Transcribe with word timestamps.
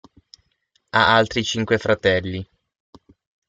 Ha 0.89 1.15
altri 1.15 1.43
cinque 1.43 1.77
fratelli. 1.77 2.43